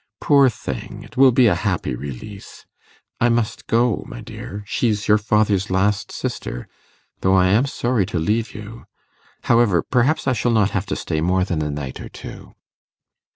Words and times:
Poor 0.19 0.49
thing! 0.49 1.03
it 1.03 1.15
will 1.15 1.31
be 1.31 1.45
a 1.45 1.53
happy 1.53 1.93
release. 1.95 2.65
I 3.19 3.29
must 3.29 3.67
go, 3.67 4.03
my 4.07 4.19
dear 4.19 4.63
she's 4.65 5.07
your 5.07 5.19
father's 5.19 5.69
last 5.69 6.11
sister 6.11 6.67
though 7.19 7.35
I 7.35 7.49
am 7.49 7.67
sorry 7.67 8.07
to 8.07 8.17
leave 8.17 8.55
you. 8.55 8.85
However, 9.43 9.83
perhaps 9.83 10.25
I 10.27 10.33
shall 10.33 10.49
not 10.53 10.71
have 10.71 10.87
to 10.87 10.95
stay 10.95 11.21
more 11.21 11.45
than 11.45 11.61
a 11.61 11.69
night 11.69 12.01
or 12.01 12.09
two. 12.09 12.55